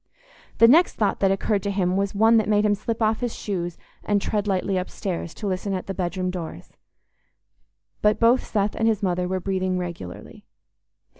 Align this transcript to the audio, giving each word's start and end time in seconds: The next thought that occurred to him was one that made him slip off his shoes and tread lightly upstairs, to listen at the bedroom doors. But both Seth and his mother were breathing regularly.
The 0.57 0.67
next 0.67 0.93
thought 0.95 1.19
that 1.19 1.29
occurred 1.29 1.61
to 1.61 1.69
him 1.69 1.95
was 1.95 2.15
one 2.15 2.37
that 2.37 2.49
made 2.49 2.65
him 2.65 2.73
slip 2.73 3.03
off 3.03 3.19
his 3.19 3.35
shoes 3.35 3.77
and 4.03 4.19
tread 4.19 4.47
lightly 4.47 4.75
upstairs, 4.75 5.31
to 5.35 5.45
listen 5.47 5.75
at 5.75 5.85
the 5.85 5.93
bedroom 5.93 6.31
doors. 6.31 6.73
But 8.01 8.19
both 8.19 8.43
Seth 8.43 8.73
and 8.75 8.87
his 8.87 9.03
mother 9.03 9.27
were 9.27 9.39
breathing 9.39 9.77
regularly. 9.77 10.47